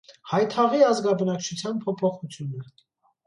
[0.29, 2.65] Հայթաղի ազգաբնակչության փոփոխությունը։